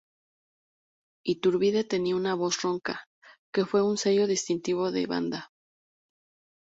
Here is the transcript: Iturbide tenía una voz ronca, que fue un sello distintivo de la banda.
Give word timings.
Iturbide 1.27 1.83
tenía 1.83 2.15
una 2.15 2.33
voz 2.33 2.63
ronca, 2.63 3.05
que 3.53 3.67
fue 3.67 3.83
un 3.83 3.97
sello 3.99 4.25
distintivo 4.25 4.89
de 4.89 5.01
la 5.03 5.07
banda. 5.07 5.51